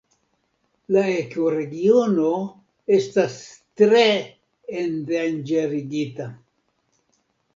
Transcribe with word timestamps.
La 0.93 1.01
ekoregiono 1.17 2.31
estas 2.97 3.35
tre 3.81 4.01
endanĝerigita. 4.85 6.27